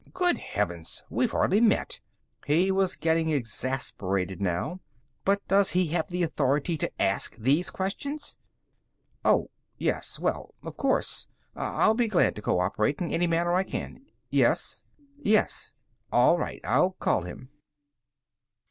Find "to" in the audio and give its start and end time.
6.79-6.91, 12.37-12.41